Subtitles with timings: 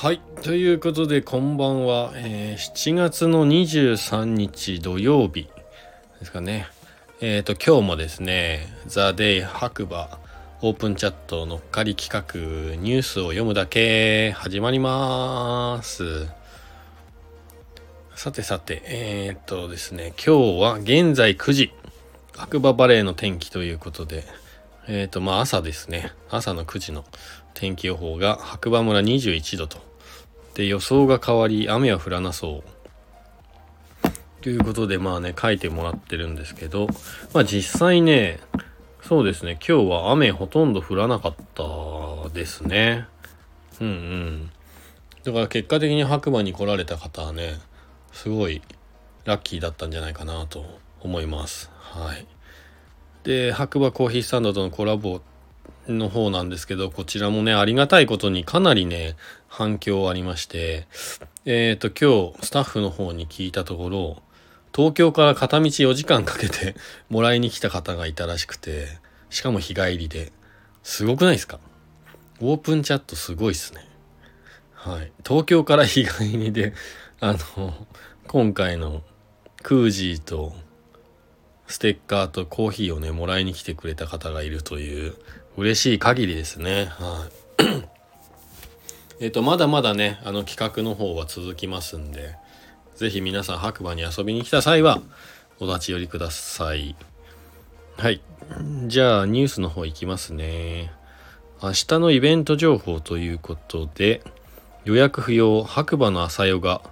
[0.00, 0.20] はい。
[0.44, 2.12] ということで、こんばんは。
[2.14, 5.50] えー7月の23日土曜日
[6.20, 6.68] ですかね。
[7.20, 10.20] えっ、と、今日もですね、ザ・デイ白馬
[10.62, 16.28] オープンチャット乗っかり企画ニュースを読むだけ始まります。
[18.14, 21.72] さてさて、えっ、とですね、今日は現在9時、
[22.36, 24.22] 白馬バレーの天気ということで、
[24.86, 27.04] えっ、と、まあ朝ですね、朝の9時の
[27.54, 29.87] 天気予報が白馬村21度と。
[30.58, 32.64] で、予想が変わり、雨は降らなそ
[34.02, 34.10] う。
[34.42, 36.88] ということで、まあね、書いてもらってるんですけど、
[37.32, 38.40] まあ実際ね、
[39.00, 43.06] そうですね、今日は雨ほとんど降らなかったですね。
[43.80, 44.50] うんうん。
[45.22, 47.60] だから結果的に白馬に来られた方はね、
[48.12, 48.60] すごい
[49.26, 50.64] ラッキーだったんじゃないかなと
[51.00, 51.70] 思います。
[51.78, 52.26] はい。
[53.22, 55.20] で、白馬コーヒースタンドとのコラボ
[55.88, 59.16] の方なんですけど、こちらもね、ありがたいことにかなりね、
[59.48, 60.86] 反響ありまして、
[61.44, 64.22] えっ、と、今日、スタッフの方に聞いたところ、
[64.74, 66.76] 東京から片道4時間かけて
[67.08, 68.98] もらいに来た方がいたらしくて、
[69.30, 70.32] しかも日帰りで、
[70.82, 71.58] すごくないですか？
[72.40, 73.86] オープンチャットすごいっすね。
[74.74, 75.10] はい。
[75.26, 76.72] 東京から日帰りで、
[77.20, 77.86] あの、
[78.28, 79.02] 今回の
[79.62, 80.54] クージーと
[81.66, 85.16] ステッカーとコーヒーをね、もらいに来てくれた方がいるという、
[85.58, 86.84] 嬉しい限りですね。
[86.84, 87.28] は
[87.58, 87.64] い。
[89.24, 92.36] えっと、まだまだね、あの企画の方は続きますんで、
[92.94, 95.00] ぜひ皆さん白馬に遊びに来た際は、
[95.58, 96.94] お立ち寄りください。
[97.96, 98.20] はい。
[98.86, 100.92] じゃあ、ニュースの方行きますね。
[101.60, 104.22] 明日のイベント情報ということで、
[104.84, 106.82] 予約不要白馬の朝ヨガ、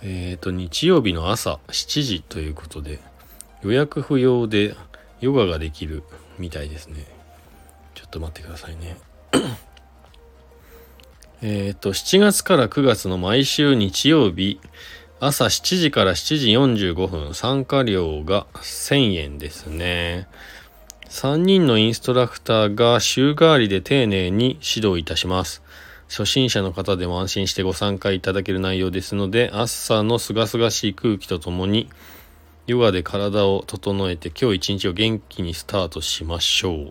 [0.00, 2.98] えっ、と、日曜日の朝7時ということで、
[3.62, 4.74] 予約不要で
[5.20, 6.02] ヨガができる
[6.38, 7.20] みたいですね。
[8.12, 8.96] と待ってくださいね。
[11.42, 14.60] えっと、7月から9月の毎週日曜日、
[15.18, 16.48] 朝7時から7時
[16.84, 20.28] 45分、参加料が1000円ですね。
[21.08, 25.62] 3人のインストラクターが週替わりで丁寧に指導いたします。
[26.08, 31.88] 初心者の方でも安心してご参加いただける内容ですので、朝の清々しい空気とともに、
[32.66, 36.90] ヨガで体を整えて今日一日を元気にスタートしましょう。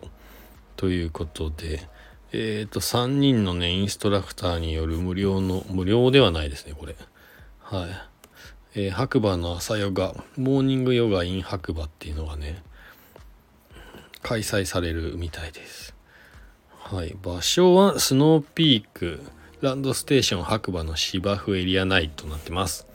[0.82, 1.88] ということで、
[2.32, 6.96] えっ、と、3人のね、インストラクターによる無料の、無料ではないですね、これ。
[7.60, 7.90] はい。
[8.74, 12.64] えー白馬の朝ヨガ、モーニングヨガ in 白馬っていうのがね、
[14.22, 15.94] 開催されるみたいです。
[16.80, 17.16] はい。
[17.22, 19.22] 場所はスノーピーク、
[19.60, 22.88] ランドステーション白馬の芝生エリア内となってます。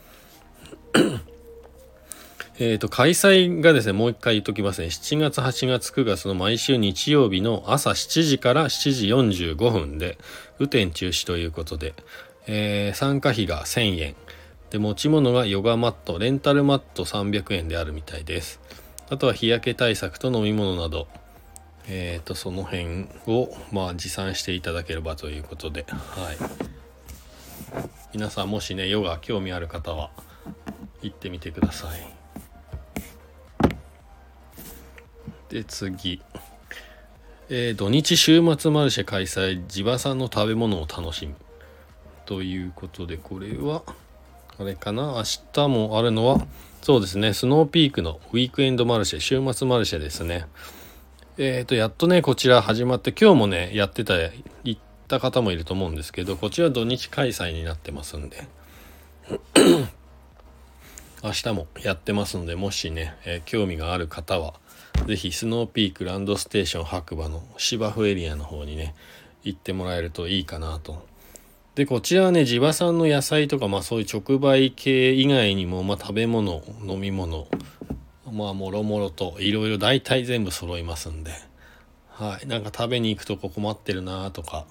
[2.60, 4.88] えっと、開催がですね、もう一回言っときますね。
[4.88, 10.18] 7月、8月、9月の毎週日曜日の朝7時から7時45分で、
[10.58, 11.94] 雨天中止ということで、
[12.48, 14.16] えー参加費が1000円。
[14.70, 18.60] で、持ち物がヨガマット、レンタルマット300円であるみたいです。
[19.08, 21.06] あとは日焼け対策と飲み物など、
[21.86, 26.36] えっ、と、その辺を、まあ、持参していただければということで、はい。
[28.12, 30.10] 皆さんもしね、ヨガ興味ある方は、
[31.02, 32.17] 行ってみてください。
[35.48, 36.20] で、次。
[37.50, 41.34] えー土日週末マルシェ開催、地場産の食べ物を楽しむ。
[42.26, 43.82] ということで、これは、
[44.58, 45.14] あれかな？
[45.14, 45.22] 明
[45.52, 46.46] 日もあるのは、
[46.82, 50.44] そうですね、スノーピークのウィークエンドマルシェ、週末マルシェですね。
[51.38, 54.14] えっ、と、やっとね、こちら始まって、今日もね、やってた、
[54.64, 58.46] 行った方もいると思うんですけど、こちら土日開催になってますんで、
[61.22, 64.54] 明日もやってますので、もしね、えー興味がある方は、
[65.06, 68.94] ぜひスノーピークランドステーション白馬の芝生エリアの方にね、
[69.42, 71.06] 行ってもらえるといいかなと。
[71.74, 77.48] で、こちらはね、地場産の野菜とか、まあそういう直売系以外にも、まあ食べ物、飲み物、
[78.30, 81.32] まあもろもろといろいろ大体全部揃いますんで、
[82.10, 82.46] はい。
[82.46, 84.66] なんか食べに行くとこ困ってるなとか、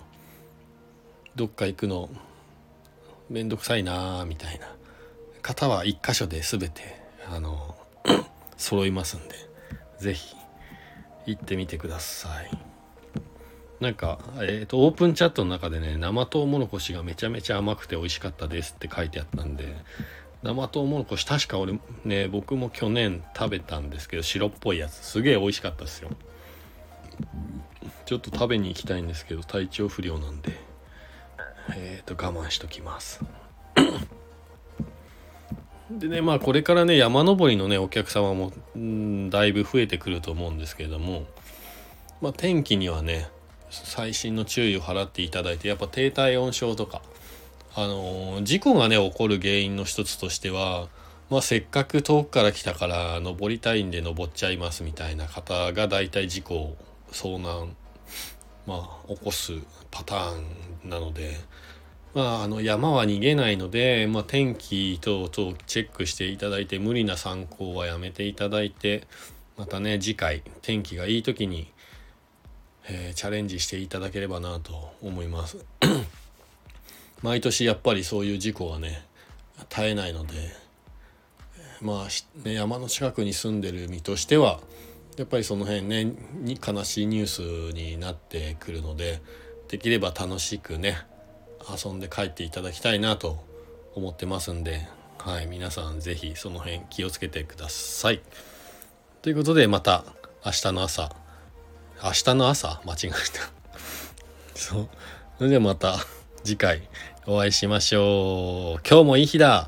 [1.36, 2.10] どっか行くの
[3.30, 4.68] めんどくさいなみたいな
[5.48, 7.00] 方は一箇所で全て、
[7.32, 7.78] あの、
[8.58, 9.36] 揃いますんで、
[9.98, 10.36] ぜひ
[11.26, 12.52] 行ってみてください。
[13.80, 19.74] なんか、えっ、と、オープンチャットの中でね、生トウモロコシがめちゃめちゃ甘くて美味しかったですって書いてあったんで、
[20.44, 26.10] 生トウモロコシ、確か俺ね、僕も去年食べたんですけど、白っぽいやつ、すげえ美味しかったですよ。
[28.06, 30.52] ちょっと食べに行きたいんですけど、体調不良なんで、
[31.78, 33.22] えっ、と、我慢しときます。
[35.90, 41.26] でね、まあこれからね、山登りのね、お客様も、うんだいぶ増えてくると思うんですけれども、
[42.22, 43.30] まあ天気にはね、
[43.70, 47.02] 細心の注意を払っていただいて、やっぱ低体温症とか、
[47.76, 50.88] あの事故がね起こる原因の一つとしては、
[51.30, 56.76] まあ、せっかく遠くから来たから登りたいんで登っちゃいますみたいな方が大体事故
[57.12, 57.76] 遭難
[58.66, 59.54] まあ起こす
[59.92, 60.42] パター
[60.86, 61.36] ンなので。
[62.18, 69.04] まあ、あの山は逃げないので、まあ、天気等々チェックしていただいて無理な参考はやめていただいて
[69.56, 71.72] またね次回天気がいい時に、
[72.90, 75.64] えー、チャレンジしていただければなと思います。
[77.22, 79.06] 毎年やっぱりそういう事故はね
[79.70, 80.34] 絶えないので
[81.82, 84.60] まあ、ね、山の近くに住んでる身としては
[85.18, 86.14] やっぱりその辺ね
[86.68, 89.22] 悲しいニュースになってくるので
[89.68, 91.06] できれば楽しくね
[91.70, 93.44] 遊んで帰っていただきたいなと
[93.96, 94.88] 思ってますんで、
[95.20, 98.22] はい、皆さん是非その辺気をつけてください。
[99.22, 100.06] ということでまた
[100.46, 101.12] 明日の朝。
[102.04, 102.82] 明日の朝？
[102.86, 103.16] 間違えた。
[104.56, 104.90] そう。
[105.38, 105.98] それではまた
[106.44, 106.88] 次回
[107.26, 108.88] お会いしましょう。
[108.88, 109.68] 今日もいい日だ。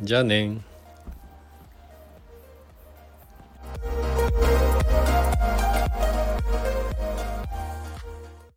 [0.00, 0.58] じゃあね